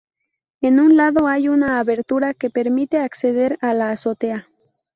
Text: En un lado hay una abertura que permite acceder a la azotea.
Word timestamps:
En 0.61 0.79
un 0.79 0.97
lado 0.97 1.27
hay 1.27 1.47
una 1.47 1.79
abertura 1.79 2.33
que 2.33 2.49
permite 2.49 2.97
acceder 2.99 3.59
a 3.61 3.75
la 3.75 3.91
azotea. 3.91 4.47